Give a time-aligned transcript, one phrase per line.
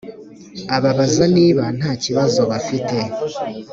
[0.75, 2.97] ababaza niba ntakibazo bafite